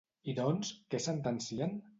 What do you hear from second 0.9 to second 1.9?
què sentencien?